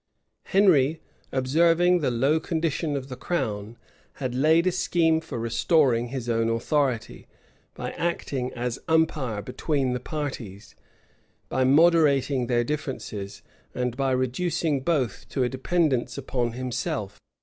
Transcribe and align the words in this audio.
Henry, 0.45 0.99
observing 1.31 1.99
the 1.99 2.09
low 2.09 2.39
condition 2.39 2.97
of 2.97 3.07
the 3.07 3.15
crown, 3.15 3.77
had 4.13 4.33
laid 4.33 4.65
a 4.65 4.71
scheme 4.71 5.21
for 5.21 5.37
restoring 5.37 6.07
his 6.07 6.27
own 6.27 6.49
authority, 6.49 7.27
by 7.75 7.91
acting 7.91 8.51
as 8.53 8.79
umpire 8.87 9.43
between 9.43 9.93
the 9.93 9.99
parties, 9.99 10.73
by 11.49 11.63
moderating 11.63 12.47
their 12.47 12.63
differences, 12.63 13.43
and 13.75 13.95
by 13.95 14.09
reducing 14.09 14.79
both 14.79 15.29
to 15.29 15.43
a 15.43 15.49
dependence 15.49 16.17
upon 16.17 16.53
himself. 16.53 17.19